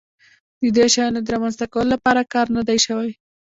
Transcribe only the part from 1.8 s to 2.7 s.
لپاره کار نه